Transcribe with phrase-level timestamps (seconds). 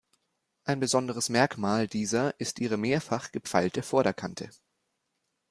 [0.63, 4.49] Ein besonderes Merkmal dieser ist ihre mehrfach gepfeilte Vorderkante.